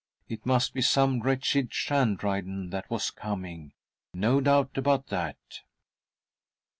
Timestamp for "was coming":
2.89-3.73